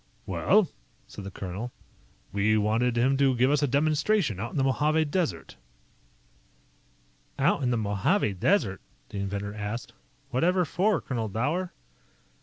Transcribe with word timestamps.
"Well," 0.25 0.67
said 1.05 1.25
the 1.25 1.29
colonel, 1.29 1.71
"we 2.33 2.57
wanted 2.57 2.97
him 2.97 3.17
to 3.17 3.35
give 3.35 3.51
us 3.51 3.61
a 3.61 3.67
demonstration 3.67 4.39
out 4.39 4.49
in 4.49 4.57
the 4.57 4.63
Mojave 4.63 5.05
Desert 5.05 5.57
""...Out 7.47 7.61
in 7.61 7.69
the 7.69 7.77
Mojave 7.77 8.33
Desert?" 8.33 8.81
the 9.09 9.19
inventor 9.19 9.53
asked. 9.53 9.93
"Whatever 10.31 10.65
for, 10.65 11.01
Colonel 11.01 11.27
Dower?" 11.29 11.71